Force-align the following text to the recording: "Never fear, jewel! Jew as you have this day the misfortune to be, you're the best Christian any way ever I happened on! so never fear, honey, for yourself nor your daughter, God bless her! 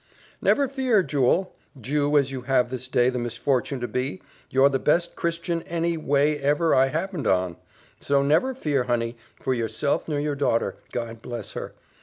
"Never 0.41 0.67
fear, 0.67 1.03
jewel! 1.03 1.55
Jew 1.79 2.17
as 2.17 2.31
you 2.31 2.41
have 2.41 2.71
this 2.71 2.87
day 2.87 3.11
the 3.11 3.19
misfortune 3.19 3.79
to 3.81 3.87
be, 3.87 4.19
you're 4.49 4.67
the 4.67 4.79
best 4.79 5.15
Christian 5.15 5.61
any 5.67 5.95
way 5.95 6.39
ever 6.39 6.73
I 6.73 6.87
happened 6.87 7.27
on! 7.27 7.57
so 7.99 8.23
never 8.23 8.55
fear, 8.55 8.85
honey, 8.85 9.15
for 9.35 9.53
yourself 9.53 10.07
nor 10.07 10.19
your 10.19 10.33
daughter, 10.33 10.77
God 10.91 11.21
bless 11.21 11.51
her! 11.51 11.75